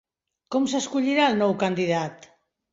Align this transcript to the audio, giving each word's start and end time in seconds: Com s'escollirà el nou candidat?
Com 0.55 0.65
s'escollirà 0.71 1.29
el 1.35 1.39
nou 1.45 1.55
candidat? 1.67 2.29